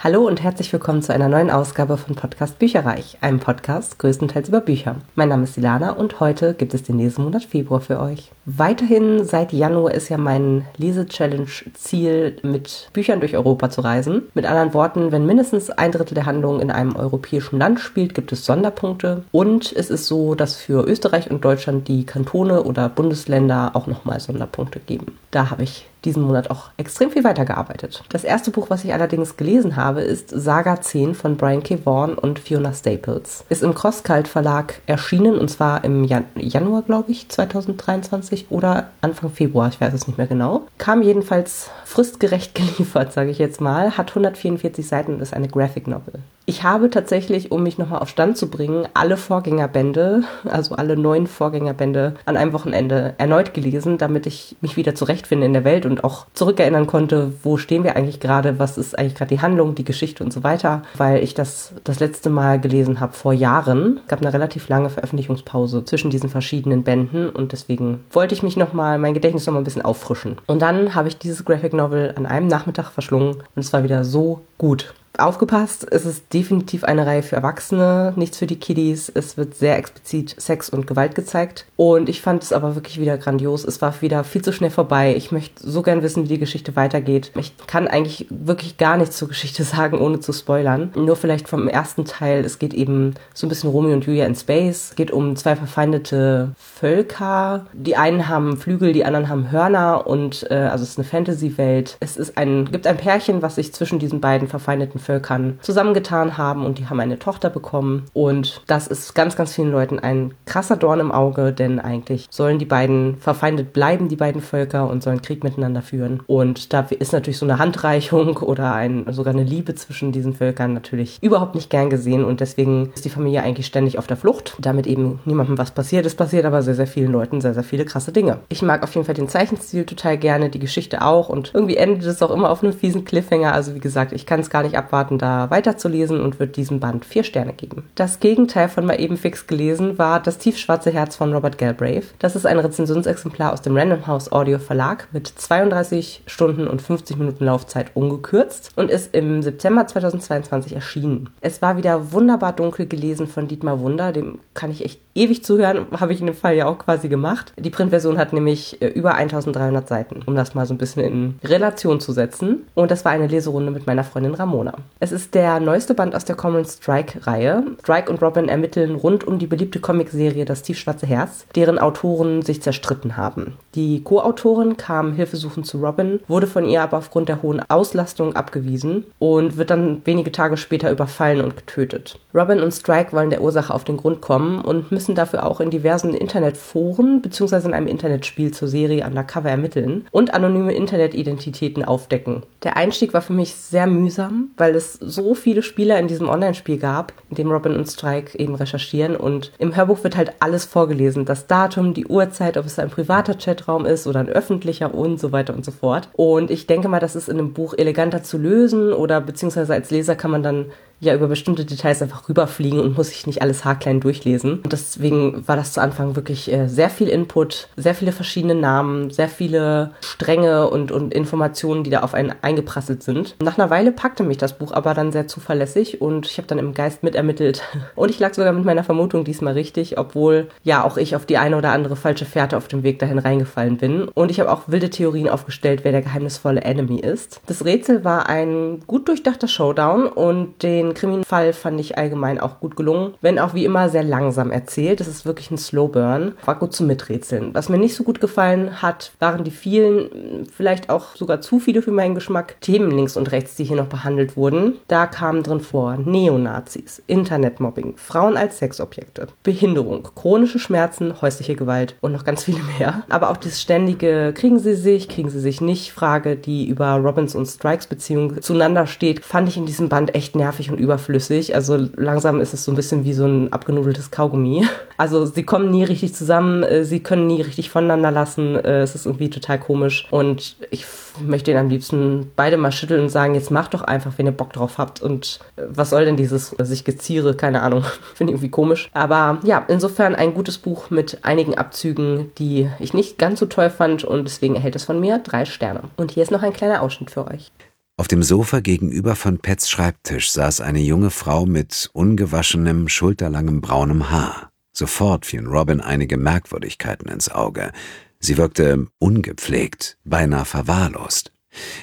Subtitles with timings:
[0.00, 4.60] Hallo und herzlich willkommen zu einer neuen Ausgabe von Podcast Bücherreich, einem Podcast größtenteils über
[4.60, 4.94] Bücher.
[5.16, 8.30] Mein Name ist Silana und heute gibt es den Lesemonat Februar für euch.
[8.50, 14.22] Weiterhin seit Januar ist ja mein Lese-Challenge-Ziel, mit Büchern durch Europa zu reisen.
[14.32, 18.32] Mit anderen Worten, wenn mindestens ein Drittel der Handlung in einem europäischen Land spielt, gibt
[18.32, 19.24] es Sonderpunkte.
[19.32, 24.18] Und es ist so, dass für Österreich und Deutschland die Kantone oder Bundesländer auch nochmal
[24.18, 25.18] Sonderpunkte geben.
[25.30, 28.04] Da habe ich diesen Monat auch extrem viel weitergearbeitet.
[28.08, 31.78] Das erste Buch, was ich allerdings gelesen habe, ist Saga 10 von Brian K.
[31.84, 33.44] Vaughan und Fiona Staples.
[33.48, 39.30] Ist im Crosskalt Verlag erschienen und zwar im Jan Januar, glaube ich, 2023 oder Anfang
[39.30, 40.66] Februar, ich weiß es nicht mehr genau.
[40.78, 45.86] Kam jedenfalls fristgerecht geliefert, sage ich jetzt mal, hat 144 Seiten und ist eine Graphic
[45.86, 46.20] Novel.
[46.48, 51.26] Ich habe tatsächlich, um mich nochmal auf Stand zu bringen, alle Vorgängerbände, also alle neun
[51.26, 56.04] Vorgängerbände an einem Wochenende erneut gelesen, damit ich mich wieder zurechtfinde in der Welt und
[56.04, 59.84] auch zurückerinnern konnte, wo stehen wir eigentlich gerade, was ist eigentlich gerade die Handlung, die
[59.84, 64.00] Geschichte und so weiter, weil ich das das letzte Mal gelesen habe vor Jahren.
[64.04, 68.56] Es gab eine relativ lange Veröffentlichungspause zwischen diesen verschiedenen Bänden und deswegen wollte ich mich
[68.56, 70.38] nochmal, mein Gedächtnis nochmal ein bisschen auffrischen.
[70.46, 74.02] Und dann habe ich dieses Graphic Novel an einem Nachmittag verschlungen und es war wieder
[74.02, 79.10] so gut aufgepasst, es ist definitiv eine Reihe für Erwachsene, nichts für die Kiddies.
[79.12, 81.66] Es wird sehr explizit Sex und Gewalt gezeigt.
[81.76, 83.64] Und ich fand es aber wirklich wieder grandios.
[83.64, 85.14] Es war wieder viel zu schnell vorbei.
[85.16, 87.32] Ich möchte so gern wissen, wie die Geschichte weitergeht.
[87.36, 90.92] Ich kann eigentlich wirklich gar nichts zur Geschichte sagen, ohne zu spoilern.
[90.94, 92.44] Nur vielleicht vom ersten Teil.
[92.44, 94.90] Es geht eben so ein bisschen Romeo und Julia in Space.
[94.90, 97.66] Es geht um zwei verfeindete Völker.
[97.72, 101.96] Die einen haben Flügel, die anderen haben Hörner und äh, also es ist eine Fantasy-Welt.
[102.00, 106.66] Es ist ein, gibt ein Pärchen, was sich zwischen diesen beiden verfeindeten Völkern zusammengetan haben
[106.66, 108.04] und die haben eine Tochter bekommen.
[108.12, 112.58] Und das ist ganz, ganz vielen Leuten ein krasser Dorn im Auge, denn eigentlich sollen
[112.58, 116.20] die beiden verfeindet bleiben, die beiden Völker, und sollen Krieg miteinander führen.
[116.26, 120.74] Und da ist natürlich so eine Handreichung oder ein, sogar eine Liebe zwischen diesen Völkern
[120.74, 122.22] natürlich überhaupt nicht gern gesehen.
[122.22, 126.04] Und deswegen ist die Familie eigentlich ständig auf der Flucht, damit eben niemandem was passiert.
[126.04, 128.40] Es passiert aber sehr, sehr vielen Leuten sehr, sehr viele krasse Dinge.
[128.50, 131.30] Ich mag auf jeden Fall den Zeichenstil total gerne, die Geschichte auch.
[131.30, 133.54] Und irgendwie endet es auch immer auf einem fiesen Cliffhanger.
[133.54, 136.80] Also wie gesagt, ich kann es gar nicht abwarten abwarten, da weiterzulesen und wird diesem
[136.80, 137.84] Band vier Sterne geben.
[137.94, 142.14] Das Gegenteil von mal eben fix gelesen war Das tiefschwarze Herz von Robert Galbraith.
[142.18, 147.16] Das ist ein Rezensionsexemplar aus dem Random House Audio Verlag mit 32 Stunden und 50
[147.16, 151.30] Minuten Laufzeit ungekürzt und ist im September 2022 erschienen.
[151.40, 155.86] Es war wieder wunderbar dunkel gelesen von Dietmar Wunder, dem kann ich echt ewig zuhören,
[156.00, 157.52] habe ich in dem Fall ja auch quasi gemacht.
[157.56, 161.34] Die Printversion hat nämlich äh, über 1300 Seiten, um das mal so ein bisschen in
[161.44, 162.64] Relation zu setzen.
[162.74, 164.74] Und das war eine Leserunde mit meiner Freundin Ramona.
[165.00, 167.62] Es ist der neueste Band aus der Common Strike-Reihe.
[167.82, 172.62] Strike und Robin ermitteln rund um die beliebte Comicserie Das tiefschwarze Herz, deren Autoren sich
[172.62, 173.56] zerstritten haben.
[173.74, 179.04] Die Co-Autorin kam hilfesuchend zu Robin, wurde von ihr aber aufgrund der hohen Auslastung abgewiesen
[179.18, 182.18] und wird dann wenige Tage später überfallen und getötet.
[182.34, 185.70] Robin und Strike wollen der Ursache auf den Grund kommen und müssen dafür auch in
[185.70, 187.68] diversen Internetforen bzw.
[187.68, 192.42] in einem Internetspiel zur Serie Undercover ermitteln und anonyme Internetidentitäten aufdecken.
[192.64, 196.78] Der Einstieg war für mich sehr mühsam, weil es so viele Spieler in diesem Online-Spiel
[196.78, 201.24] gab, in dem Robin und Strike eben recherchieren und im Hörbuch wird halt alles vorgelesen.
[201.24, 205.32] Das Datum, die Uhrzeit, ob es ein privater Chatraum ist oder ein öffentlicher und so
[205.32, 206.08] weiter und so fort.
[206.12, 209.90] Und ich denke mal, das ist in einem Buch eleganter zu lösen oder beziehungsweise als
[209.90, 210.66] Leser kann man dann
[211.00, 214.60] ja über bestimmte Details einfach rüberfliegen und muss sich nicht alles haarklein durchlesen.
[214.60, 219.10] Und deswegen war das zu Anfang wirklich äh, sehr viel Input, sehr viele verschiedene Namen,
[219.10, 223.36] sehr viele Stränge und, und Informationen, die da auf einen eingeprasselt sind.
[223.42, 226.58] Nach einer Weile packte mich das Buch aber dann sehr zuverlässig und ich habe dann
[226.58, 227.62] im Geist mitermittelt.
[227.94, 231.36] Und ich lag sogar mit meiner Vermutung diesmal richtig, obwohl ja auch ich auf die
[231.36, 234.08] eine oder andere falsche Fährte auf dem Weg dahin reingefallen bin.
[234.08, 237.40] Und ich habe auch wilde Theorien aufgestellt, wer der geheimnisvolle Enemy ist.
[237.46, 242.60] Das Rätsel war ein gut durchdachter Showdown und den den Kriminalfall fand ich allgemein auch
[242.60, 245.00] gut gelungen, wenn auch wie immer sehr langsam erzählt.
[245.00, 246.34] Es ist wirklich ein Slowburn.
[246.44, 247.54] War gut zum Miträtseln.
[247.54, 251.82] Was mir nicht so gut gefallen hat, waren die vielen, vielleicht auch sogar zu viele
[251.82, 254.78] für meinen Geschmack, Themen links und rechts, die hier noch behandelt wurden.
[254.88, 262.12] Da kamen drin vor Neonazis, Internetmobbing, Frauen als Sexobjekte, Behinderung, chronische Schmerzen, häusliche Gewalt und
[262.12, 263.02] noch ganz viele mehr.
[263.08, 267.34] Aber auch das ständige Kriegen sie sich, kriegen sie sich nicht Frage, die über Robbins
[267.34, 271.54] und Strikes Beziehung zueinander steht, fand ich in diesem Band echt nervig und überflüssig.
[271.54, 274.66] Also langsam ist es so ein bisschen wie so ein abgenudeltes Kaugummi.
[275.00, 278.56] Also sie kommen nie richtig zusammen, äh, sie können nie richtig voneinander lassen.
[278.56, 280.08] Äh, es ist irgendwie total komisch.
[280.10, 280.86] Und ich
[281.20, 284.32] möchte ihnen am liebsten beide mal schütteln und sagen, jetzt macht doch einfach, wenn ihr
[284.32, 285.00] Bock drauf habt.
[285.00, 287.34] Und äh, was soll denn dieses sich geziere?
[287.34, 287.84] Keine Ahnung.
[288.14, 288.90] Finde ich irgendwie komisch.
[288.92, 293.70] Aber ja, insofern ein gutes Buch mit einigen Abzügen, die ich nicht ganz so toll
[293.70, 295.82] fand und deswegen erhält es von mir drei Sterne.
[295.96, 297.52] Und hier ist noch ein kleiner Ausschnitt für euch.
[297.98, 304.08] Auf dem Sofa gegenüber von Pets Schreibtisch saß eine junge Frau mit ungewaschenem, schulterlangem braunem
[304.08, 304.52] Haar.
[304.72, 307.72] Sofort fielen Robin einige Merkwürdigkeiten ins Auge.
[308.20, 311.32] Sie wirkte ungepflegt, beinahe verwahrlost.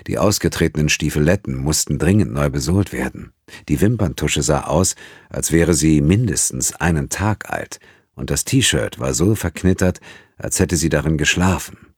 [0.07, 3.33] Die ausgetretenen Stiefeletten mussten dringend neu besohlt werden.
[3.67, 4.95] Die Wimperntusche sah aus,
[5.29, 7.81] als wäre sie mindestens einen Tag alt,
[8.15, 9.99] und das T-Shirt war so verknittert,
[10.37, 11.94] als hätte sie darin geschlafen.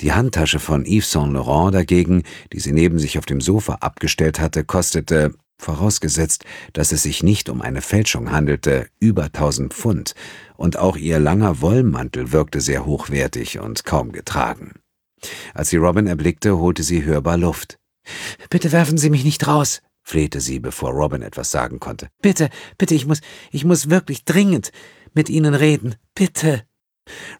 [0.00, 2.22] Die Handtasche von Yves Saint Laurent dagegen,
[2.52, 7.48] die sie neben sich auf dem Sofa abgestellt hatte, kostete, vorausgesetzt, dass es sich nicht
[7.48, 10.14] um eine Fälschung handelte, über tausend Pfund,
[10.56, 14.74] und auch ihr langer Wollmantel wirkte sehr hochwertig und kaum getragen.
[15.54, 17.78] Als sie Robin erblickte, holte sie hörbar Luft.
[18.50, 22.08] Bitte werfen Sie mich nicht raus, flehte sie, bevor Robin etwas sagen konnte.
[22.22, 23.20] Bitte, bitte, ich muss,
[23.50, 24.70] ich muss wirklich dringend
[25.14, 25.96] mit Ihnen reden.
[26.14, 26.64] Bitte.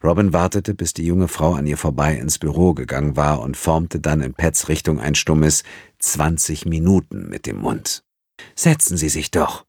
[0.03, 3.99] Robin wartete, bis die junge Frau an ihr vorbei ins Büro gegangen war und formte
[3.99, 5.63] dann in Pets Richtung ein stummes
[5.99, 8.03] zwanzig Minuten mit dem Mund.
[8.55, 9.65] Setzen Sie sich doch.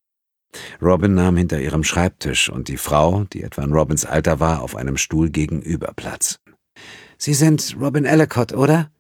[0.81, 4.77] Robin nahm hinter ihrem Schreibtisch und die Frau, die etwa in Robins Alter war, auf
[4.77, 6.41] einem Stuhl gegenüber Platz.
[7.17, 8.91] Sie sind Robin Ellicott, oder?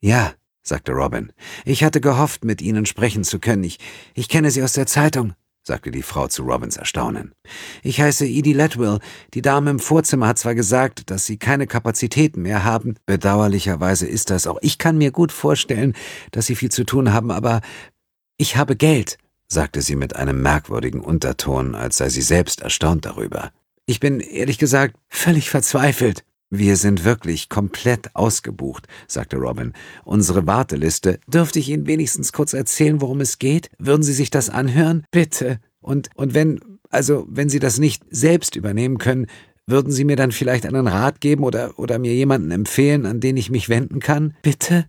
[0.00, 1.32] Ja, sagte Robin.
[1.64, 3.64] Ich hatte gehofft, mit Ihnen sprechen zu können.
[3.64, 3.78] Ich,
[4.14, 5.34] ich kenne Sie aus der Zeitung
[5.66, 7.32] sagte die Frau zu Robins Erstaunen.
[7.82, 8.98] Ich heiße Edie Letwell.
[9.32, 12.96] Die Dame im Vorzimmer hat zwar gesagt, dass Sie keine Kapazitäten mehr haben.
[13.06, 14.58] Bedauerlicherweise ist das auch.
[14.60, 15.94] Ich kann mir gut vorstellen,
[16.30, 17.62] dass Sie viel zu tun haben, aber
[18.36, 19.16] ich habe Geld,
[19.46, 23.52] sagte sie mit einem merkwürdigen Unterton, als sei sie selbst erstaunt darüber.
[23.86, 26.24] Ich bin ehrlich gesagt völlig verzweifelt.
[26.56, 29.72] Wir sind wirklich komplett ausgebucht, sagte Robin.
[30.04, 31.18] Unsere Warteliste.
[31.26, 33.70] Dürfte ich Ihnen wenigstens kurz erzählen, worum es geht?
[33.80, 35.04] Würden Sie sich das anhören?
[35.10, 35.58] Bitte.
[35.80, 36.60] Und, und wenn,
[36.90, 39.26] also, wenn Sie das nicht selbst übernehmen können,
[39.66, 43.36] würden Sie mir dann vielleicht einen Rat geben oder, oder mir jemanden empfehlen, an den
[43.36, 44.34] ich mich wenden kann?
[44.42, 44.86] Bitte?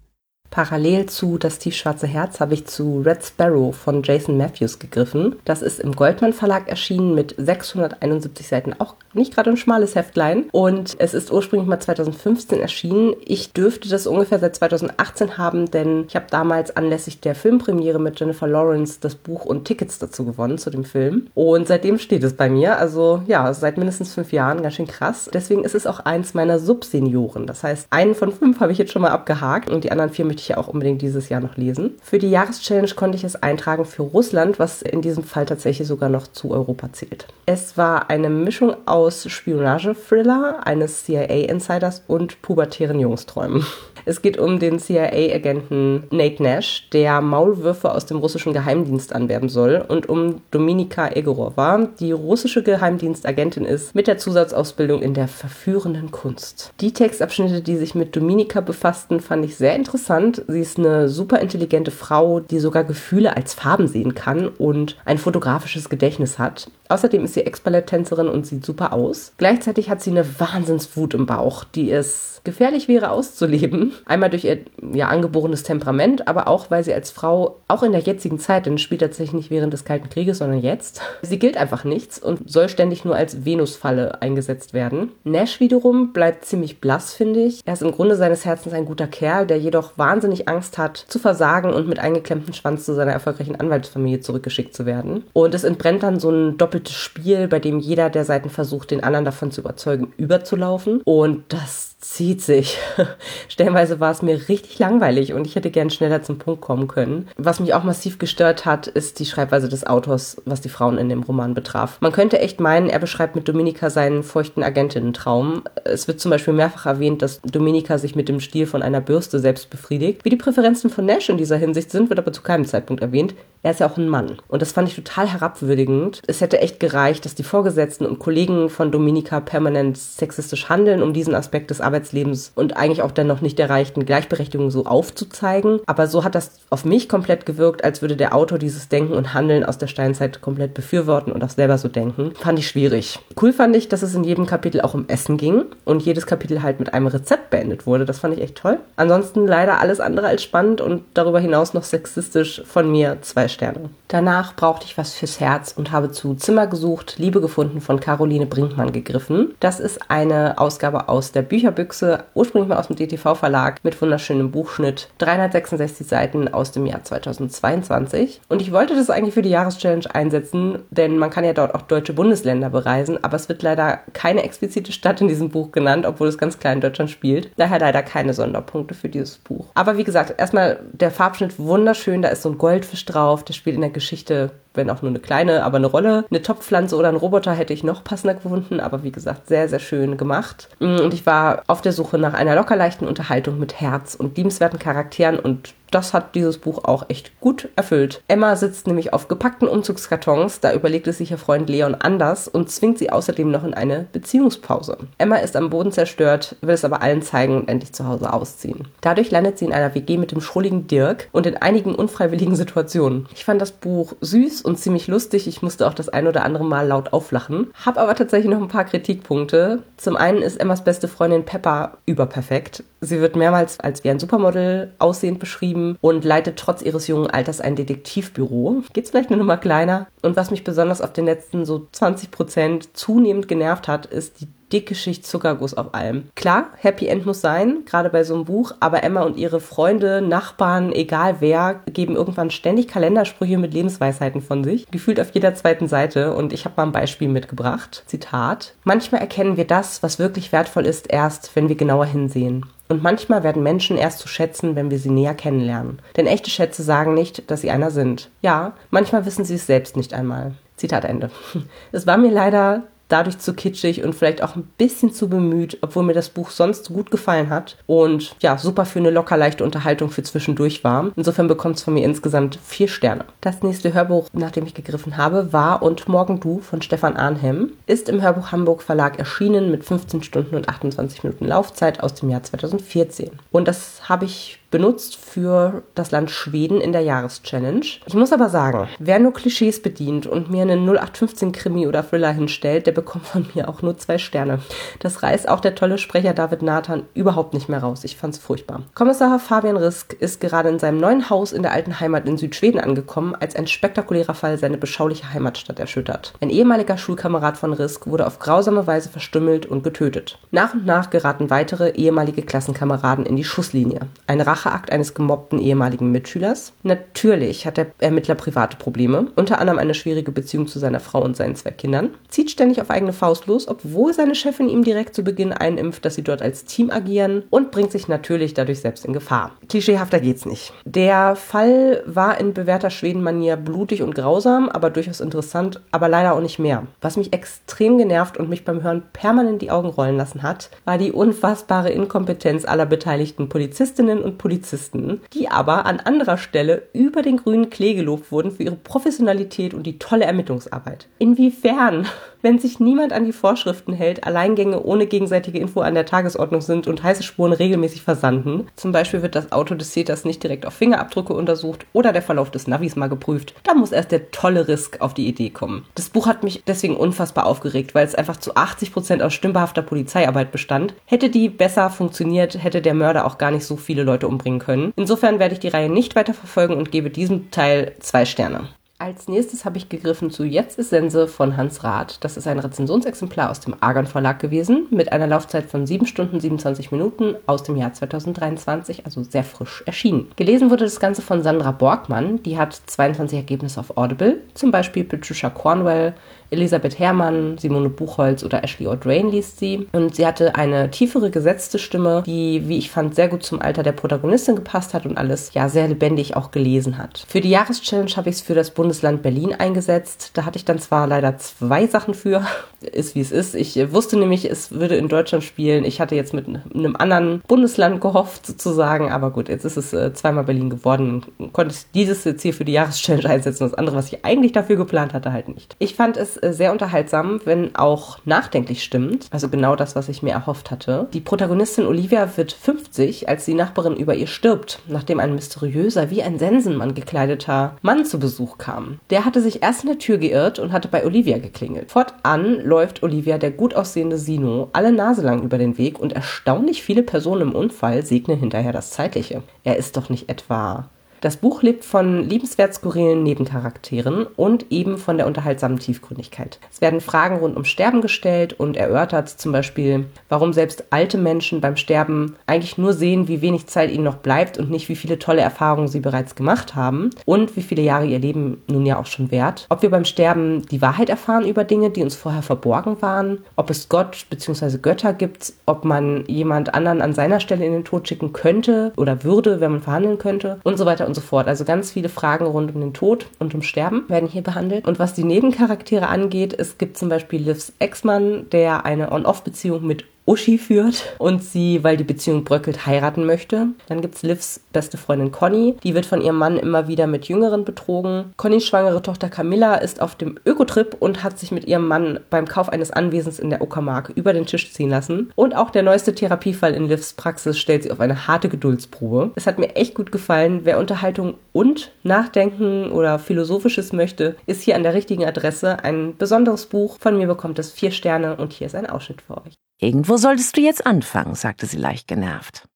[0.56, 5.36] Parallel zu Das Tiefschwarze Herz habe ich zu Red Sparrow von Jason Matthews gegriffen.
[5.44, 10.46] Das ist im Goldmann Verlag erschienen mit 671 Seiten, auch nicht gerade ein schmales Heftlein.
[10.54, 13.16] Und es ist ursprünglich mal 2015 erschienen.
[13.25, 18.18] Ich dürfte das ungefähr seit 2018 haben, denn ich habe damals anlässlich der Filmpremiere mit
[18.18, 21.28] Jennifer Lawrence das Buch und Tickets dazu gewonnen, zu dem Film.
[21.34, 22.78] Und seitdem steht es bei mir.
[22.78, 25.30] Also ja, seit mindestens fünf Jahren, ganz schön krass.
[25.34, 27.46] Deswegen ist es auch eins meiner Subsenioren.
[27.46, 30.24] Das heißt, einen von fünf habe ich jetzt schon mal abgehakt und die anderen vier
[30.24, 31.96] möchte ich ja auch unbedingt dieses Jahr noch lesen.
[32.02, 36.10] Für die Jahreschallenge konnte ich es eintragen für Russland, was in diesem Fall tatsächlich sogar
[36.10, 37.28] noch zu Europa zählt.
[37.46, 43.66] Es war eine Mischung aus Spionage-Thriller, eines CIA-Insiders und pubertären Jungsträumen.
[44.08, 49.84] Es geht um den CIA-Agenten Nate Nash, der Maulwürfe aus dem russischen Geheimdienst anwerben soll,
[49.88, 56.72] und um Dominika Egorova, die russische Geheimdienstagentin ist, mit der Zusatzausbildung in der verführenden Kunst.
[56.82, 60.35] Die Textabschnitte, die sich mit Dominika befassten, fand ich sehr interessant.
[60.48, 65.18] Sie ist eine super intelligente Frau, die sogar Gefühle als Farben sehen kann und ein
[65.18, 66.70] fotografisches Gedächtnis hat.
[66.90, 69.34] Außerdem ist sie Ex-Balletttänzerin und sieht super aus.
[69.38, 73.92] Gleichzeitig hat sie eine Wahnsinnswut im Bauch, die es gefährlich wäre auszuleben.
[74.06, 74.60] Einmal durch ihr
[74.94, 78.78] ja, angeborenes Temperament, aber auch, weil sie als Frau, auch in der jetzigen Zeit, denn
[78.78, 82.70] spielt tatsächlich nicht während des Kalten Krieges, sondern jetzt, sie gilt einfach nichts und soll
[82.70, 85.12] ständig nur als Venusfalle eingesetzt werden.
[85.24, 87.62] Nash wiederum bleibt ziemlich blass, finde ich.
[87.66, 91.20] Er ist im Grunde seines Herzens ein guter Kerl, der jedoch wahnsinnig Angst hat, zu
[91.20, 95.24] versagen und mit eingeklemmtem Schwanz zu seiner erfolgreichen Anwaltsfamilie zurückgeschickt zu werden.
[95.34, 99.03] Und es entbrennt dann so ein doppeltes Spiel, bei dem jeder der Seiten versucht, den
[99.03, 101.01] anderen davon zu überzeugen, überzulaufen.
[101.05, 102.77] Und das zieht sich.
[103.48, 107.27] Stellenweise war es mir richtig langweilig und ich hätte gern schneller zum Punkt kommen können.
[107.38, 111.10] Was mich auch massiv gestört hat, ist die Schreibweise des Autors, was die Frauen in
[111.10, 111.98] dem Roman betraf.
[112.01, 115.63] Man könnte echt meinen, er beschreibt mit Dominika seinen feuchten Agentinnentraum.
[115.84, 119.39] Es wird zum Beispiel mehrfach erwähnt, dass Dominika sich mit dem Stiel von einer Bürste
[119.39, 120.24] selbst befriedigt.
[120.25, 123.34] Wie die Präferenzen von Nash in dieser Hinsicht sind, wird aber zu keinem Zeitpunkt erwähnt.
[123.65, 124.38] Er ist ja auch ein Mann.
[124.48, 126.22] Und das fand ich total herabwürdigend.
[126.27, 131.13] Es hätte echt gereicht, dass die Vorgesetzten und Kollegen von Dominika permanent sexistisch handeln, um
[131.13, 135.79] diesen Aspekt des Arbeitslebens und eigentlich auch dann noch nicht erreichten Gleichberechtigung so aufzuzeigen.
[135.88, 139.34] Aber so hat das auf mich komplett gewirkt, als würde der Autor dieses Denken und
[139.34, 142.34] Handeln aus der Steinzeit komplett befürworten und auch selber so denken.
[142.39, 143.17] Fand ich schwierig.
[143.41, 146.62] Cool fand ich, dass es in jedem Kapitel auch um Essen ging und jedes Kapitel
[146.62, 148.05] halt mit einem Rezept beendet wurde.
[148.05, 148.77] Das fand ich echt toll.
[148.95, 153.90] Ansonsten leider alles andere als spannend und darüber hinaus noch sexistisch von mir zwei Sterne.
[154.08, 158.46] Danach brauchte ich was fürs Herz und habe zu Zimmer gesucht, Liebe gefunden von Caroline
[158.46, 159.56] Brinkmann gegriffen.
[159.60, 165.10] Das ist eine Ausgabe aus der Bücherbüchse, ursprünglich mal aus dem DTV-Verlag mit wunderschönem Buchschnitt.
[165.18, 168.42] 366 Seiten aus dem Jahr 2022.
[168.48, 171.82] Und ich wollte das eigentlich für die Jahreschallenge einsetzen, denn man kann ja dort auch
[171.82, 176.28] deutsche Bundesländer bereisen, aber es wird leider keine explizite Stadt in diesem Buch genannt, obwohl
[176.28, 177.52] es ganz klein in Deutschland spielt.
[177.58, 179.68] Daher leider keine Sonderpunkte für dieses Buch.
[179.74, 183.75] Aber wie gesagt, erstmal der Farbschnitt wunderschön, da ist so ein Goldfisch drauf, der spielt
[183.75, 186.25] in der Geschichte wenn auch nur eine kleine, aber eine Rolle.
[186.30, 189.80] Eine Topfpflanze oder ein Roboter hätte ich noch passender gefunden, aber wie gesagt, sehr, sehr
[189.80, 190.70] schön gemacht.
[190.80, 194.80] Mm, und ich war auf der Suche nach einer lockerleichten Unterhaltung mit Herz und liebenswerten
[194.80, 198.22] Charakteren und das hat dieses Buch auch echt gut erfüllt.
[198.27, 202.70] Emma sitzt nämlich auf gepackten Umzugskartons, da überlegt es sich ihr Freund Leon anders und
[202.70, 204.98] zwingt sie außerdem noch in eine Beziehungspause.
[205.18, 208.88] Emma ist am Boden zerstört, will es aber allen zeigen und endlich zu Hause ausziehen.
[209.01, 213.27] Dadurch landet sie in einer WG mit dem schrulligen Dirk und in einigen unfreiwilligen Situationen.
[213.34, 215.48] Ich fand das Buch süß und ziemlich lustig.
[215.48, 217.72] Ich musste auch das ein oder andere Mal laut auflachen.
[217.86, 219.84] Hab aber tatsächlich noch ein paar Kritikpunkte.
[219.98, 222.84] Zum einen ist Emmas beste Freundin Pepper überperfekt.
[223.01, 227.62] Sie wird mehrmals als wie ein Supermodel aussehend beschrieben und leitet trotz ihres jungen Alters
[227.62, 228.84] ein Detektivbüro.
[228.94, 230.08] Geht's vielleicht eine Nummer kleiner?
[230.22, 234.48] Und was mich besonders auf den letzten so 20 Prozent zunehmend genervt hat, ist die
[234.72, 236.29] dicke Schicht Zuckerguss auf allem.
[236.36, 240.22] Klar, Happy End muss sein, gerade bei so einem Buch, aber Emma und ihre Freunde,
[240.22, 245.88] Nachbarn, egal wer, geben irgendwann ständig Kalendersprüche mit Lebensweisheiten von sich, gefühlt auf jeder zweiten
[245.88, 248.03] Seite und ich habe mal ein Beispiel mitgebracht.
[248.08, 252.65] Zitat: Manchmal erkennen wir das, was wirklich wertvoll ist, erst, wenn wir genauer hinsehen.
[252.88, 256.00] Und manchmal werden Menschen erst zu schätzen, wenn wir sie näher kennenlernen.
[256.18, 258.30] Denn echte Schätze sagen nicht, dass sie einer sind.
[258.42, 260.54] Ja, manchmal wissen sie es selbst nicht einmal.
[260.77, 261.32] Zitat Ende.
[261.92, 266.04] Es war mir leider dadurch zu kitschig und vielleicht auch ein bisschen zu bemüht, obwohl
[266.04, 270.10] mir das Buch sonst gut gefallen hat und ja, super für eine locker leichte Unterhaltung
[270.10, 271.12] für zwischendurch war.
[271.16, 273.26] Insofern bekommt es von mir insgesamt vier Sterne.
[273.42, 277.72] Das nächste Hörbuch, nach dem ich gegriffen habe, war Und Morgen Du von Stefan Arnhem,
[277.86, 282.30] ist im Hörbuch Hamburg Verlag erschienen mit 15 Stunden und 28 Minuten Laufzeit aus dem
[282.30, 283.32] Jahr 2014.
[283.52, 287.79] Und das habe ich benutzt für das Land Schweden in der Jahreschallenge.
[288.05, 292.34] Ich muss aber sagen, wer nur Klischees bedient und mir einen 0815 Krimi oder Thriller
[292.34, 294.60] hinstellt, der bekommt von mir auch nur zwei Sterne.
[295.00, 298.03] Das reißt auch der tolle Sprecher David Nathan überhaupt nicht mehr raus.
[298.03, 298.82] Ich fand's furchtbar.
[298.96, 302.82] Kommissar Fabian Risk ist gerade in seinem neuen Haus in der alten Heimat in Südschweden
[302.82, 306.34] angekommen, als ein spektakulärer Fall seine beschauliche Heimatstadt erschüttert.
[306.41, 310.38] Ein ehemaliger Schulkamerad von Risk wurde auf grausame Weise verstümmelt und getötet.
[310.51, 314.01] Nach und nach geraten weitere ehemalige Klassenkameraden in die Schusslinie.
[314.27, 316.74] Eine Rache Racheakt eines gemobbten ehemaligen Mitschülers.
[316.84, 321.38] Natürlich hat der Ermittler private Probleme, unter anderem eine schwierige Beziehung zu seiner Frau und
[321.38, 325.24] seinen zwei Kindern, zieht ständig auf eigene Faust los, obwohl seine Chefin ihm direkt zu
[325.24, 329.13] Beginn einimpft, dass sie dort als Team agieren und bringt sich natürlich dadurch selbst in
[329.13, 329.51] Gefahr.
[329.69, 330.74] Klischeehafter geht's nicht.
[330.86, 336.41] Der Fall war in bewährter Schwedenmanier blutig und grausam, aber durchaus interessant, aber leider auch
[336.41, 336.88] nicht mehr.
[337.01, 340.98] Was mich extrem genervt und mich beim Hören permanent die Augen rollen lassen hat, war
[340.98, 347.22] die unfassbare Inkompetenz aller beteiligten Polizistinnen und Polizisten Polizisten, die aber an anderer Stelle über
[347.22, 351.08] den grünen Klee gelobt wurden für ihre Professionalität und die tolle Ermittlungsarbeit.
[351.20, 352.08] Inwiefern?
[352.46, 356.86] Wenn sich niemand an die Vorschriften hält, Alleingänge ohne gegenseitige Info an der Tagesordnung sind
[356.86, 360.75] und heiße Spuren regelmäßig versanden, zum Beispiel wird das Auto des Täters nicht direkt auf
[360.75, 365.02] Fingerabdrücke untersucht oder der Verlauf des Navis mal geprüft, da muss erst der tolle Risk
[365.02, 365.88] auf die Idee kommen.
[365.96, 369.82] Das Buch hat mich deswegen unfassbar aufgeregt, weil es einfach zu 80 Prozent aus stümperhafter
[369.82, 370.94] Polizeiarbeit bestand.
[371.08, 374.94] Hätte die besser funktioniert, hätte der Mörder auch gar nicht so viele Leute umbringen können.
[374.96, 378.70] Insofern werde ich die Reihe nicht weiter verfolgen und gebe diesem Teil zwei Sterne.
[378.98, 382.24] Als nächstes habe ich gegriffen zu Jetzt ist Sense von Hans Rath.
[382.24, 386.40] Das ist ein Rezensionsexemplar aus dem Argon Verlag gewesen, mit einer Laufzeit von 7 Stunden
[386.40, 390.32] 27 Minuten aus dem Jahr 2023, also sehr frisch erschienen.
[390.38, 395.04] Gelesen wurde das Ganze von Sandra Borgmann, die hat 22 Ergebnisse auf Audible, zum Beispiel
[395.04, 396.14] Patricia Cornwell,
[396.50, 399.88] Elisabeth Herrmann, Simone Buchholz oder Ashley O'Drain liest sie.
[399.92, 403.84] Und sie hatte eine tiefere gesetzte Stimme, die, wie ich fand, sehr gut zum Alter
[403.84, 407.25] der Protagonistin gepasst hat und alles ja sehr lebendig auch gelesen hat.
[407.28, 410.32] Für die Jahreschallenge habe ich es für das Bundesland Berlin eingesetzt.
[410.34, 412.46] Da hatte ich dann zwar leider zwei Sachen für,
[412.82, 413.56] ist wie es ist.
[413.56, 415.84] Ich wusste nämlich, es würde in Deutschland spielen.
[415.84, 420.14] Ich hatte jetzt mit einem anderen Bundesland gehofft sozusagen, aber gut, jetzt ist es äh,
[420.14, 423.64] zweimal Berlin geworden und konnte dieses jetzt hier für die Jahreschallenge einsetzen.
[423.64, 425.75] Das andere, was ich eigentlich dafür geplant hatte, halt nicht.
[425.80, 429.27] Ich fand es äh, sehr unterhaltsam, wenn auch nachdenklich stimmt.
[429.32, 431.08] Also genau das, was ich mir erhofft hatte.
[431.13, 436.24] Die Protagonistin Olivia wird 50, als die Nachbarin über ihr stirbt, nachdem ein mysteriöser, wie
[436.24, 439.00] ein Sensenmann gekleideter Mann zu Besuch kam.
[439.10, 441.92] Der hatte sich erst in der Tür geirrt und hatte bei Olivia geklingelt.
[441.92, 446.84] Fortan läuft Olivia, der gut aussehende Sino, alle Nase lang über den Weg und erstaunlich
[446.84, 449.44] viele Personen im Unfall segnen hinterher das Zeitliche.
[449.63, 450.89] Er ist doch nicht etwa
[451.25, 456.60] Das Buch lebt von liebenswert skurrilen Nebencharakteren und eben von der unterhaltsamen Tiefgründigkeit.
[456.72, 461.62] Es werden Fragen rund um Sterben gestellt und erörtert zum Beispiel, warum selbst alte Menschen
[461.62, 465.17] beim Sterben eigentlich nur sehen, wie wenig Zeit ihnen noch bleibt und nicht, wie viele
[465.17, 469.08] tolle Erfahrungen sie bereits gemacht haben und wie viele Jahre ihr Leben nun ja auch
[469.08, 469.65] schon währt.
[469.70, 473.72] Ob wir beim Sterben die Wahrheit erfahren über Dinge, die uns vorher verborgen waren, ob
[473.72, 474.77] es Gott bzw.
[474.77, 479.24] Götter gibt, ob man jemand anderen an seiner Stelle in den Tod schicken könnte oder
[479.24, 481.48] würde, wenn man verhandeln könnte und so weiter und so fort.
[481.48, 484.88] Also ganz viele Fragen rund um den Tod und um Sterben werden hier behandelt.
[484.88, 490.05] Und was die Nebencharaktere angeht, es gibt zum Beispiel Livs Ex-Mann, der eine On-Off-Beziehung mit
[490.27, 493.67] Uschi führt und sie, weil die Beziehung bröckelt, heiraten möchte.
[493.88, 495.75] Dann gibt's Livs beste Freundin Conny.
[495.84, 498.34] Die wird von ihrem Mann immer wieder mit Jüngeren betrogen.
[498.36, 502.48] Connys schwangere Tochter Camilla ist auf dem Ökotrip und hat sich mit ihrem Mann beim
[502.48, 505.32] Kauf eines Anwesens in der Uckermark über den Tisch ziehen lassen.
[505.36, 509.32] Und auch der neueste Therapiefall in Livs Praxis stellt sie auf eine harte Geduldsprobe.
[509.36, 510.62] Es hat mir echt gut gefallen.
[510.63, 515.84] Wer Unterhaltung und Nachdenken oder Philosophisches möchte, ist hier an der richtigen Adresse.
[515.84, 516.98] Ein besonderes Buch.
[517.00, 519.53] Von mir bekommt es vier Sterne und hier ist ein Ausschnitt für euch.
[519.82, 522.67] Irgendwo solltest du jetzt anfangen, sagte sie leicht genervt.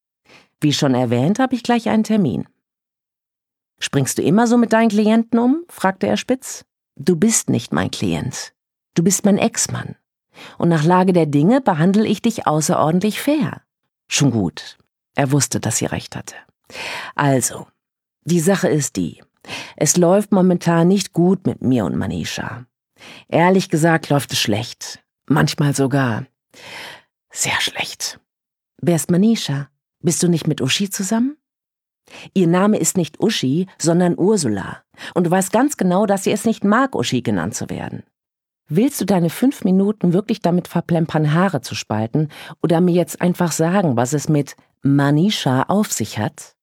[0.60, 2.46] Wie schon erwähnt, habe ich gleich einen Termin.
[3.78, 5.64] Springst du immer so mit deinen Klienten um?
[5.68, 6.64] fragte er spitz.
[6.96, 8.52] Du bist nicht mein Klient.
[8.94, 9.96] Du bist mein Ex-Mann.
[10.58, 13.62] Und nach Lage der Dinge behandle ich dich außerordentlich fair.
[14.08, 14.78] Schon gut.
[15.14, 16.34] Er wusste, dass sie recht hatte.
[17.14, 17.66] Also,
[18.24, 19.22] die Sache ist die.
[19.76, 22.66] Es läuft momentan nicht gut mit mir und Manisha.
[23.28, 25.02] Ehrlich gesagt läuft es schlecht.
[25.26, 26.26] Manchmal sogar
[27.30, 28.20] sehr schlecht.
[28.82, 29.68] Wer ist Manisha?
[30.02, 31.36] Bist du nicht mit Uschi zusammen?
[32.34, 34.82] Ihr Name ist nicht Uschi, sondern Ursula.
[35.14, 38.02] Und du weißt ganz genau, dass sie es nicht mag, Uschi genannt zu werden.
[38.68, 42.28] Willst du deine fünf Minuten wirklich damit verplempern, Haare zu spalten
[42.62, 46.56] oder mir jetzt einfach sagen, was es mit Manisha auf sich hat?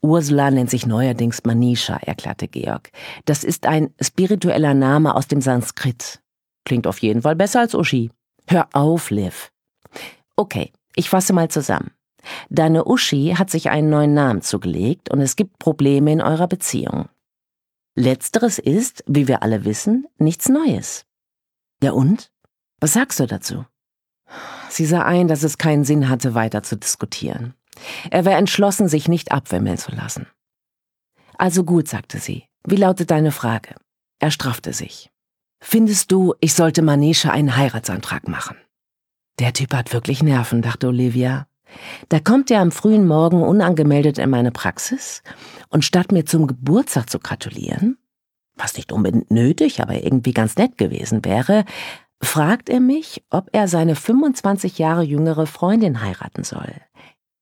[0.00, 2.90] Ursula nennt sich neuerdings Manisha, erklärte Georg.
[3.24, 6.20] Das ist ein spiritueller Name aus dem Sanskrit.
[6.64, 8.10] Klingt auf jeden Fall besser als Uschi.
[8.48, 9.51] Hör auf, Liv.
[10.42, 11.92] Okay, ich fasse mal zusammen.
[12.50, 17.08] Deine Uschi hat sich einen neuen Namen zugelegt und es gibt Probleme in eurer Beziehung.
[17.94, 21.06] Letzteres ist, wie wir alle wissen, nichts Neues.
[21.80, 22.32] Ja und?
[22.80, 23.66] Was sagst du dazu?
[24.68, 27.54] Sie sah ein, dass es keinen Sinn hatte, weiter zu diskutieren.
[28.10, 30.26] Er war entschlossen, sich nicht abwimmeln zu lassen.
[31.38, 32.46] Also gut, sagte sie.
[32.66, 33.76] Wie lautet deine Frage?
[34.18, 35.08] Er straffte sich.
[35.62, 38.56] Findest du, ich sollte Manesha einen Heiratsantrag machen?
[39.38, 41.46] Der Typ hat wirklich Nerven, dachte Olivia.
[42.08, 45.22] Da kommt er am frühen Morgen unangemeldet in meine Praxis
[45.68, 47.96] und statt mir zum Geburtstag zu gratulieren,
[48.56, 51.64] was nicht unbedingt nötig, aber irgendwie ganz nett gewesen wäre,
[52.22, 56.74] fragt er mich, ob er seine 25 Jahre jüngere Freundin heiraten soll.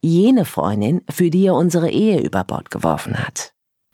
[0.01, 3.53] Jene Freundin, für die er unsere Ehe über Bord geworfen hat.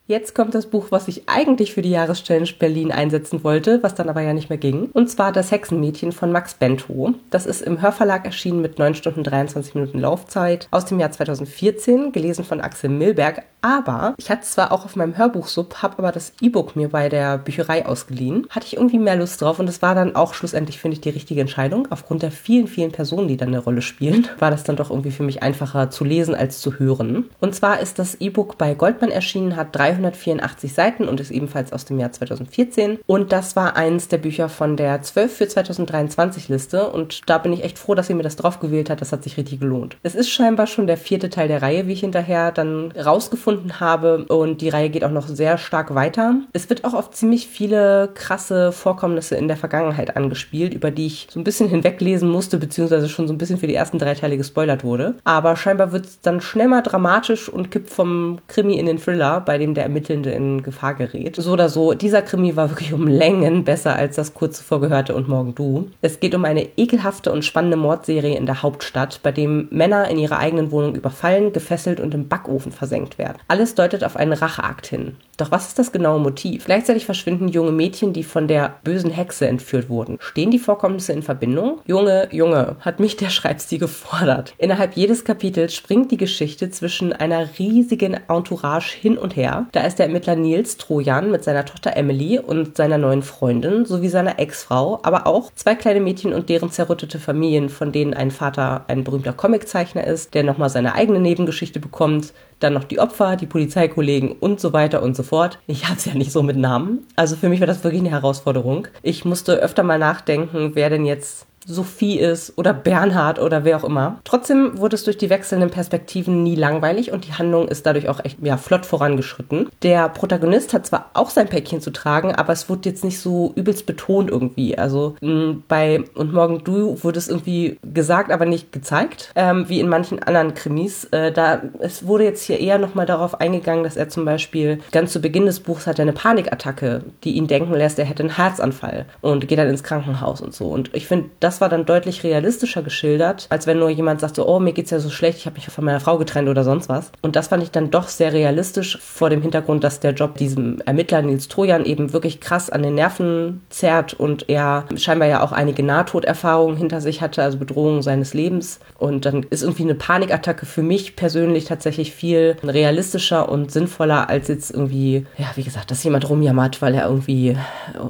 [0.09, 4.09] Jetzt kommt das Buch, was ich eigentlich für die Jahreschallenge Berlin einsetzen wollte, was dann
[4.09, 4.89] aber ja nicht mehr ging.
[4.93, 7.15] Und zwar Das Hexenmädchen von Max Bento.
[7.31, 12.13] Das ist im Hörverlag erschienen mit 9 Stunden 23 Minuten Laufzeit aus dem Jahr 2014,
[12.13, 13.43] gelesen von Axel Milberg.
[13.67, 17.39] Aber ich hatte zwar auch auf meinem Hörbuchsub, habe aber das E-Book mir bei der
[17.39, 18.47] Bücherei ausgeliehen.
[18.51, 21.11] Hatte ich irgendwie mehr Lust drauf und es war dann auch schlussendlich, finde ich, die
[21.11, 21.89] richtige Entscheidung.
[21.91, 25.11] Aufgrund der vielen, vielen Personen, die dann eine Rolle spielen, war das dann doch irgendwie
[25.11, 27.29] für mich einfacher zu lesen als zu hören.
[27.41, 31.73] Und zwar ist das E-Book bei Goldman erschienen, hat 300 384 Seiten und ist ebenfalls
[31.73, 32.99] aus dem Jahr 2014.
[33.07, 36.91] Und das war eins der Bücher von der 12 für 2023 Liste.
[36.91, 39.01] Und da bin ich echt froh, dass ihr mir das drauf gewählt hat.
[39.01, 39.97] Das hat sich richtig gelohnt.
[40.03, 44.25] Es ist scheinbar schon der vierte Teil der Reihe, wie ich hinterher dann rausgefunden habe.
[44.27, 46.37] Und die Reihe geht auch noch sehr stark weiter.
[46.53, 51.29] Es wird auch auf ziemlich viele krasse Vorkommnisse in der Vergangenheit angespielt, über die ich
[51.31, 54.37] so ein bisschen hinweglesen musste, beziehungsweise schon so ein bisschen für die ersten drei Teile
[54.37, 55.15] gespoilert wurde.
[55.25, 59.41] Aber scheinbar wird es dann schnell mal dramatisch und kippt vom Krimi in den Thriller,
[59.41, 61.37] bei dem der Ermittelnde in Gefahr gerät.
[61.37, 65.15] So oder so, dieser Krimi war wirklich um Längen besser als das kurz zuvor gehörte
[65.15, 65.91] und Morgen Du.
[66.01, 70.19] Es geht um eine ekelhafte und spannende Mordserie in der Hauptstadt, bei dem Männer in
[70.19, 73.39] ihrer eigenen Wohnung überfallen, gefesselt und im Backofen versenkt werden.
[73.49, 75.17] Alles deutet auf einen Racheakt hin.
[75.37, 76.65] Doch was ist das genaue Motiv?
[76.65, 80.17] Gleichzeitig verschwinden junge Mädchen, die von der bösen Hexe entführt wurden.
[80.19, 81.81] Stehen die Vorkommnisse in Verbindung?
[81.87, 84.55] Junge, Junge, hat mich der Schreibstil gefordert.
[84.59, 89.67] Innerhalb jedes Kapitels springt die Geschichte zwischen einer riesigen Entourage hin und her.
[89.73, 94.09] Da ist der Ermittler Nils Trojan mit seiner Tochter Emily und seiner neuen Freundin sowie
[94.09, 98.87] seiner Ex-Frau, aber auch zwei kleine Mädchen und deren zerrüttete Familien, von denen ein Vater
[98.89, 103.47] ein berühmter Comiczeichner ist, der nochmal seine eigene Nebengeschichte bekommt, dann noch die Opfer, die
[103.47, 105.59] Polizeikollegen und so weiter und so fort.
[105.67, 107.07] Ich habe es ja nicht so mit Namen.
[107.17, 108.89] Also für mich war das wirklich eine Herausforderung.
[109.03, 113.85] Ich musste öfter mal nachdenken, wer denn jetzt Sophie ist oder Bernhard oder wer auch
[113.85, 114.21] immer.
[114.25, 118.25] Trotzdem wurde es durch die wechselnden Perspektiven nie langweilig und die Handlung ist dadurch auch
[118.25, 119.69] echt ja, flott vorangeschritten.
[119.83, 123.53] Der Protagonist hat zwar auch sein Päckchen zu tragen, aber es wurde jetzt nicht so
[123.57, 124.79] übelst betont irgendwie.
[124.79, 129.81] Also mh, bei Und Morgen Du wurde es irgendwie gesagt, aber nicht gezeigt, ähm, wie
[129.81, 131.05] in manchen anderen Krimis.
[131.07, 135.13] Äh, da es wurde jetzt hier eher nochmal darauf eingegangen, dass er zum Beispiel ganz
[135.13, 138.37] zu Beginn des Buchs hat er eine Panikattacke, die ihn denken lässt, er hätte einen
[138.37, 140.69] Herzanfall und geht dann ins Krankenhaus und so.
[140.69, 144.47] Und ich finde, das war dann deutlich realistischer geschildert, als wenn nur jemand sagt so,
[144.49, 146.89] oh, mir geht's ja so schlecht, ich habe mich von meiner Frau getrennt oder sonst
[146.89, 147.11] was.
[147.23, 150.81] Und das fand ich dann doch sehr realistisch vor dem Hintergrund, dass der Job diesem
[150.83, 155.53] Ermittler Nils Trojan eben wirklich krass an den Nerven zerrt und er scheinbar ja auch
[155.53, 158.81] einige Nahtoderfahrungen hinter sich hatte, also Bedrohungen seines Lebens.
[158.99, 164.49] Und dann ist irgendwie eine Panikattacke für mich persönlich tatsächlich viel realistischer und sinnvoller als
[164.49, 167.57] jetzt irgendwie, ja, wie gesagt, dass jemand rumjammert, weil er irgendwie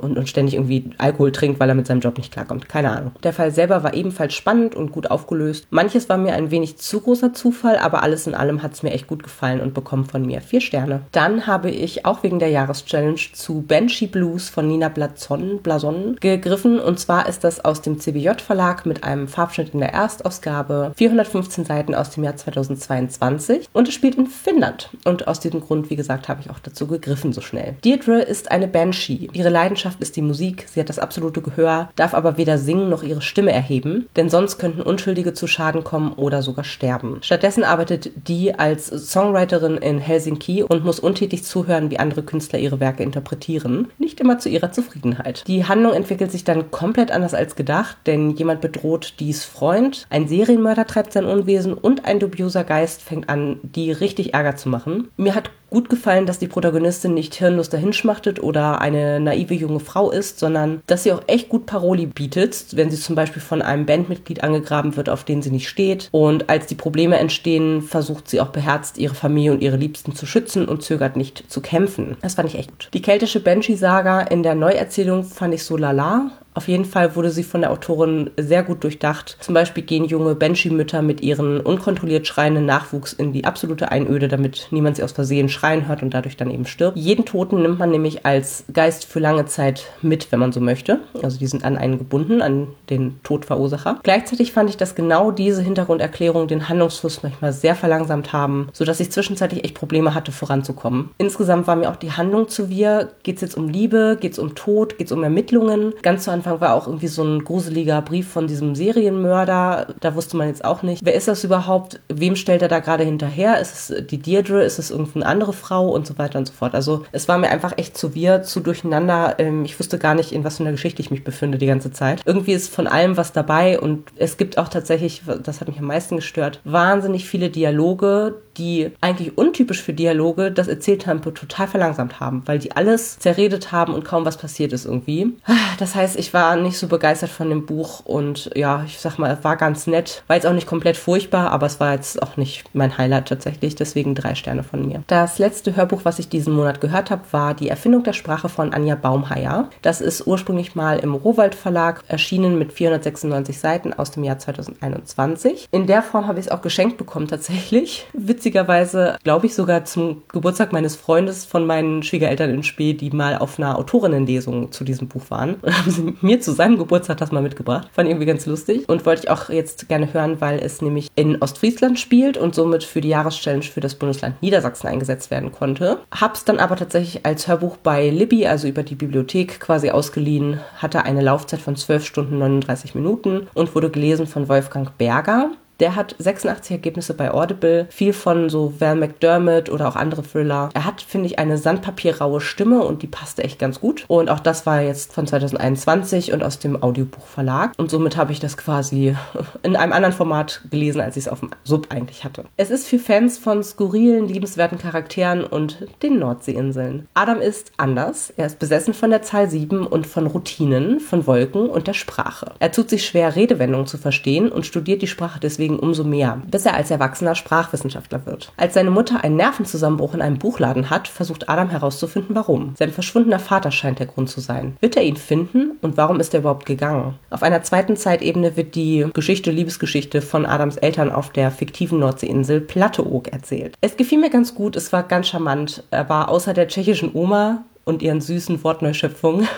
[0.00, 2.68] und, und ständig irgendwie Alkohol trinkt, weil er mit seinem Job nicht klarkommt.
[2.68, 3.12] Keine Ahnung.
[3.22, 5.66] Der Fall selber war ebenfalls spannend und gut aufgelöst.
[5.70, 8.92] Manches war mir ein wenig zu großer Zufall, aber alles in allem hat es mir
[8.92, 11.02] echt gut gefallen und bekommt von mir vier Sterne.
[11.12, 16.80] Dann habe ich auch wegen der Jahreschallenge zu Banshee Blues von Nina Blazon, Blason gegriffen.
[16.80, 21.64] Und zwar ist das aus dem CBJ Verlag mit einem Farbschnitt in der Erstausgabe, 415
[21.64, 24.90] Seiten aus dem Jahr 2022 und es spielt in Finnland.
[25.04, 27.76] Und aus diesem Grund, wie gesagt, habe ich auch dazu gegriffen so schnell.
[27.84, 29.28] Deirdre ist eine Banshee.
[29.32, 33.02] Ihre Leidenschaft ist die Musik, sie hat das absolute Gehör, darf aber weder singen noch
[33.02, 37.18] ihre Stimme erheben, denn sonst könnten Unschuldige zu Schaden kommen oder sogar sterben.
[37.20, 42.80] Stattdessen arbeitet die als Songwriterin in Helsinki und muss untätig zuhören, wie andere Künstler ihre
[42.80, 43.88] Werke interpretieren.
[43.98, 45.44] Nicht immer zu ihrer Zufriedenheit.
[45.46, 50.28] Die Handlung entwickelt sich dann komplett anders als gedacht, denn jemand bedroht dies Freund, ein
[50.28, 55.08] Serienmörder treibt sein Unwesen und ein dubioser Geist fängt an, die richtig Ärger zu machen.
[55.16, 60.10] Mir hat gut gefallen, dass die Protagonistin nicht hirnlos dahinschmachtet oder eine naive junge Frau
[60.10, 63.86] ist, sondern dass sie auch echt gut Paroli bietet, wenn sie zum Beispiel von einem
[63.86, 66.08] Bandmitglied angegraben wird, auf den sie nicht steht.
[66.12, 70.26] Und als die Probleme entstehen, versucht sie auch beherzt, ihre Familie und ihre Liebsten zu
[70.26, 72.16] schützen und zögert nicht zu kämpfen.
[72.22, 72.88] Das fand ich echt gut.
[72.94, 77.42] Die keltische Banshee-Saga in der Neuerzählung fand ich so lala, auf jeden Fall wurde sie
[77.44, 79.36] von der Autorin sehr gut durchdacht.
[79.40, 84.68] Zum Beispiel gehen junge Banshee-Mütter mit ihren unkontrolliert schreienden Nachwuchs in die absolute Einöde, damit
[84.70, 86.96] niemand sie aus Versehen schreien hört und dadurch dann eben stirbt.
[86.96, 91.00] Jeden Toten nimmt man nämlich als Geist für lange Zeit mit, wenn man so möchte.
[91.22, 94.00] Also die sind an einen gebunden, an den Todverursacher.
[94.02, 99.10] Gleichzeitig fand ich, dass genau diese Hintergrunderklärungen den Handlungsfluss manchmal sehr verlangsamt haben, sodass ich
[99.10, 101.10] zwischenzeitlich echt Probleme hatte, voranzukommen.
[101.18, 103.10] Insgesamt war mir auch die Handlung zu wir.
[103.24, 104.16] Geht es jetzt um Liebe?
[104.18, 104.96] Geht es um Tod?
[104.96, 105.92] Geht es um Ermittlungen?
[106.00, 109.94] Ganz zu Anfang Anfang war auch irgendwie so ein gruseliger Brief von diesem Serienmörder.
[110.00, 112.00] Da wusste man jetzt auch nicht, wer ist das überhaupt?
[112.08, 113.60] Wem stellt er da gerade hinterher?
[113.60, 114.62] Ist es die Deirdre?
[114.62, 115.90] Ist es irgendeine andere Frau?
[115.90, 116.74] Und so weiter und so fort.
[116.74, 119.36] Also es war mir einfach echt zu wir, zu durcheinander.
[119.38, 121.92] Ähm, ich wusste gar nicht, in was für einer Geschichte ich mich befinde die ganze
[121.92, 122.22] Zeit.
[122.24, 125.86] Irgendwie ist von allem was dabei und es gibt auch tatsächlich, das hat mich am
[125.86, 132.42] meisten gestört, wahnsinnig viele Dialoge, die eigentlich untypisch für Dialoge das Erzähltempo total verlangsamt haben,
[132.46, 135.34] weil die alles zerredet haben und kaum was passiert ist irgendwie.
[135.78, 139.38] Das heißt, ich war nicht so begeistert von dem Buch und ja, ich sag mal,
[139.42, 140.22] war ganz nett.
[140.26, 143.74] War jetzt auch nicht komplett furchtbar, aber es war jetzt auch nicht mein Highlight tatsächlich,
[143.74, 145.02] deswegen drei Sterne von mir.
[145.06, 148.72] Das letzte Hörbuch, was ich diesen Monat gehört habe, war Die Erfindung der Sprache von
[148.72, 149.70] Anja Baumheier.
[149.82, 155.68] Das ist ursprünglich mal im Rohwald Verlag erschienen mit 496 Seiten aus dem Jahr 2021.
[155.70, 158.06] In der Form habe ich es auch geschenkt bekommen tatsächlich.
[158.12, 163.10] Witzig witzigerweise, glaube ich, sogar zum Geburtstag meines Freundes von meinen Schwiegereltern in Spee, die
[163.10, 165.54] mal auf einer Autorinnenlesung zu diesem Buch waren.
[165.62, 167.88] Und haben sie mir zu seinem Geburtstag das mal mitgebracht.
[167.92, 168.88] Fand irgendwie ganz lustig.
[168.88, 172.84] Und wollte ich auch jetzt gerne hören, weil es nämlich in Ostfriesland spielt und somit
[172.84, 175.98] für die Jahreschallenge für das Bundesland Niedersachsen eingesetzt werden konnte.
[176.12, 180.60] Hab's dann aber tatsächlich als Hörbuch bei Libby, also über die Bibliothek, quasi ausgeliehen.
[180.76, 185.50] Hatte eine Laufzeit von 12 Stunden 39 Minuten und wurde gelesen von Wolfgang Berger.
[185.80, 190.70] Der hat 86 Ergebnisse bei Audible, viel von so Val McDermott oder auch andere Thriller.
[190.72, 194.04] Er hat, finde ich, eine sandpapierraue Stimme und die passte echt ganz gut.
[194.08, 197.72] Und auch das war jetzt von 2021 und aus dem Audiobuchverlag.
[197.76, 199.14] Und somit habe ich das quasi
[199.62, 202.44] in einem anderen Format gelesen, als ich es auf dem Sub eigentlich hatte.
[202.56, 207.06] Es ist für Fans von skurrilen, liebenswerten Charakteren und den Nordseeinseln.
[207.12, 208.32] Adam ist anders.
[208.36, 212.52] Er ist besessen von der Zahl 7 und von Routinen, von Wolken und der Sprache.
[212.60, 216.40] Er tut sich schwer, Redewendungen zu verstehen und studiert die Sprache deswegen deswegen umso mehr,
[216.48, 218.52] bis er als Erwachsener Sprachwissenschaftler wird.
[218.56, 222.74] Als seine Mutter einen Nervenzusammenbruch in einem Buchladen hat, versucht Adam herauszufinden, warum.
[222.78, 224.76] Sein verschwundener Vater scheint der Grund zu sein.
[224.80, 227.14] Wird er ihn finden und warum ist er überhaupt gegangen?
[227.30, 232.60] Auf einer zweiten Zeitebene wird die Geschichte, Liebesgeschichte von Adams Eltern auf der fiktiven Nordseeinsel
[232.60, 233.74] Platteoog erzählt.
[233.80, 235.82] Es gefiel mir ganz gut, es war ganz charmant.
[235.90, 239.48] Er war außer der tschechischen Oma und ihren süßen Wortneuschöpfungen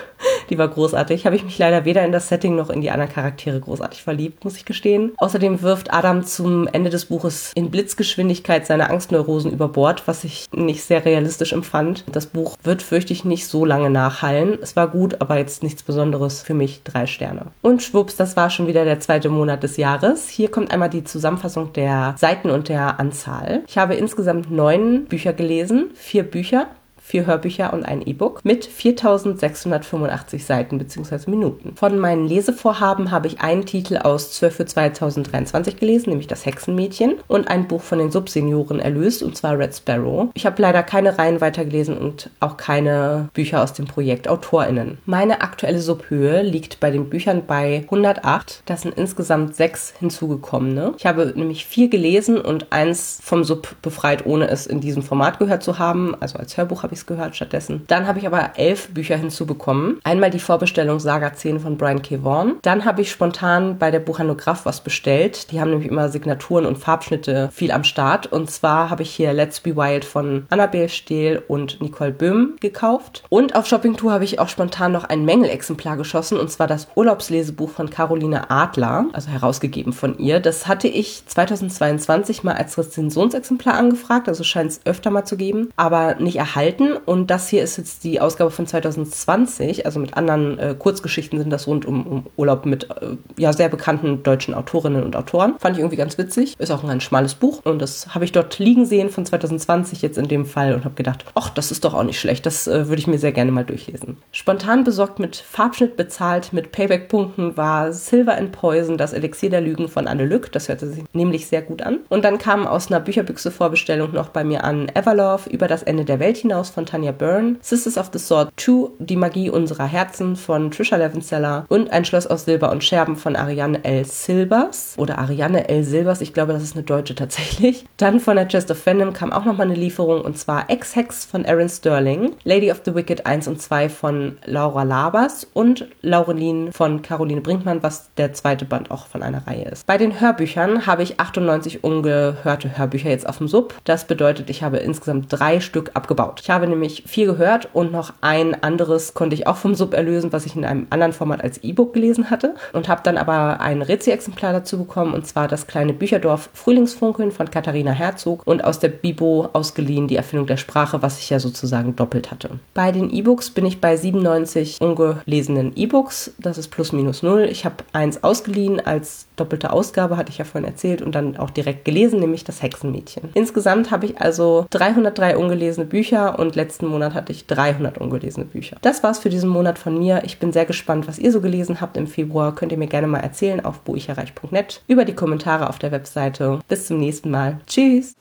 [0.49, 1.27] Die war großartig.
[1.27, 4.45] Habe ich mich leider weder in das Setting noch in die anderen Charaktere großartig verliebt,
[4.45, 5.13] muss ich gestehen.
[5.19, 10.47] Außerdem wirft Adam zum Ende des Buches in Blitzgeschwindigkeit seine Angstneurosen über Bord, was ich
[10.53, 12.05] nicht sehr realistisch empfand.
[12.11, 14.59] Das Buch wird, fürchte ich, nicht so lange nachhallen.
[14.63, 16.43] Es war gut, aber jetzt nichts Besonderes.
[16.43, 17.47] Für mich drei Sterne.
[17.63, 20.29] Und schwupps, das war schon wieder der zweite Monat des Jahres.
[20.29, 23.63] Hier kommt einmal die Zusammenfassung der Seiten und der Anzahl.
[23.67, 26.69] Ich habe insgesamt neun Bücher gelesen, vier Bücher
[27.09, 31.31] vier Hörbücher und ein E-Book mit 4685 Seiten bzw.
[31.31, 31.73] Minuten.
[31.75, 37.15] Von meinen Lesevorhaben habe ich einen Titel aus 12 für 2023 gelesen, nämlich Das Hexenmädchen
[37.27, 40.29] und ein Buch von den Subsenioren erlöst, und zwar Red Sparrow.
[40.35, 44.99] Ich habe leider keine Reihen weitergelesen und auch keine Bücher aus dem Projekt AutorInnen.
[45.07, 48.65] Meine aktuelle Subhöhe liegt bei den Büchern bei 108.
[48.67, 50.93] Das sind insgesamt sechs hinzugekommene.
[50.99, 55.39] Ich habe nämlich vier gelesen und eins vom Sub befreit, ohne es in diesem Format
[55.39, 56.15] gehört zu haben.
[56.21, 57.85] Also als Hörbuch habe ich es gehört stattdessen.
[57.87, 60.01] Dann habe ich aber elf Bücher hinzubekommen.
[60.05, 62.23] Einmal die Vorbestellung Saga 10 von Brian K.
[62.23, 62.57] Vaughan.
[62.63, 65.51] Dann habe ich spontan bei der Buchanograph was bestellt.
[65.53, 68.27] Die haben nämlich immer Signaturen und Farbschnitte viel am Start.
[68.27, 73.25] Und zwar habe ich hier Let's Be Wild von Annabelle Stehl und Nicole Böhm gekauft.
[73.29, 76.39] Und auf Shoppingtour habe ich auch spontan noch ein Mängelexemplar geschossen.
[76.39, 80.41] Und zwar das Urlaubslesebuch von Caroline Adler, also herausgegeben von ihr.
[80.41, 84.29] Das hatte ich 2022 mal als Rezensionsexemplar angefragt.
[84.29, 86.88] Also scheint es öfter mal zu geben, aber nicht erhalten.
[86.97, 89.87] Und das hier ist jetzt die Ausgabe von 2020.
[89.87, 93.69] Also mit anderen äh, Kurzgeschichten sind das rund um, um Urlaub mit äh, ja sehr
[93.69, 95.55] bekannten deutschen Autorinnen und Autoren.
[95.59, 96.55] Fand ich irgendwie ganz witzig.
[96.59, 97.61] Ist auch ein ganz schmales Buch.
[97.65, 100.95] Und das habe ich dort liegen sehen von 2020 jetzt in dem Fall und habe
[100.95, 102.47] gedacht, ach, das ist doch auch nicht schlecht.
[102.47, 104.19] Das äh, würde ich mir sehr gerne mal durchlesen.
[104.33, 109.89] Spontan besorgt mit Farbschnitt bezahlt, mit Payback-Punkten war Silver and Poison, das Elixier der Lügen
[109.89, 110.53] von Anne Lück.
[110.53, 112.01] Das hörte sich nämlich sehr gut an.
[112.09, 116.21] Und dann kam aus einer Bücherbüchse-Vorbestellung noch bei mir an Everlove über das Ende der
[116.21, 120.71] Welt hinaus von Tanja Byrne, Sisters of the Sword 2, Die Magie unserer Herzen von
[120.71, 124.05] Trisha Levenseller und Ein Schloss aus Silber und Scherben von Ariane L.
[124.05, 125.83] Silbers oder Ariane L.
[125.83, 127.85] Silbers, ich glaube, das ist eine Deutsche tatsächlich.
[127.97, 131.45] Dann von der Chest of Venom kam auch nochmal eine Lieferung und zwar Ex-Hex von
[131.45, 137.03] Aaron Sterling, Lady of the Wicked 1 und 2 von Laura Labers und Laurelin von
[137.03, 139.85] Caroline Brinkmann, was der zweite Band auch von einer Reihe ist.
[139.85, 143.75] Bei den Hörbüchern habe ich 98 ungehörte Hörbücher jetzt auf dem Sub.
[143.83, 146.41] Das bedeutet, ich habe insgesamt drei Stück abgebaut.
[146.41, 150.33] Ich habe nämlich viel gehört und noch ein anderes konnte ich auch vom Sub erlösen,
[150.33, 153.83] was ich in einem anderen Format als E-Book gelesen hatte und habe dann aber ein
[153.83, 158.89] Rezi-Exemplar dazu bekommen und zwar das kleine Bücherdorf Frühlingsfunkeln von Katharina Herzog und aus der
[158.89, 162.59] Bibo ausgeliehen die Erfindung der Sprache, was ich ja sozusagen doppelt hatte.
[162.75, 167.49] Bei den E-Books bin ich bei 97 ungelesenen E-Books, das ist plus minus null.
[167.51, 171.51] Ich habe eins ausgeliehen als doppelte Ausgabe, hatte ich ja vorhin erzählt und dann auch
[171.51, 173.31] direkt gelesen, nämlich das Hexenmädchen.
[173.35, 178.77] Insgesamt habe ich also 303 ungelesene Bücher und letzten Monat hatte ich 300 ungelesene Bücher.
[178.83, 180.23] Das war's für diesen Monat von mir.
[180.25, 182.55] Ich bin sehr gespannt, was ihr so gelesen habt im Februar.
[182.55, 186.61] Könnt ihr mir gerne mal erzählen auf buicherreich.net über die Kommentare auf der Webseite.
[186.69, 187.61] Bis zum nächsten Mal.
[187.67, 188.15] Tschüss!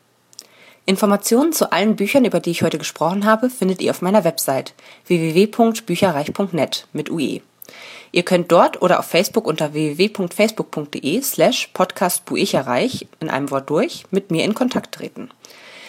[0.86, 4.74] Informationen zu allen Büchern, über die ich heute gesprochen habe, findet ihr auf meiner Website
[5.08, 7.42] www.bücherreich.net mit UE.
[8.13, 14.32] Ihr könnt dort oder auf Facebook unter www.facebook.de slash podcastbuicherreich in einem Wort durch mit
[14.32, 15.30] mir in Kontakt treten.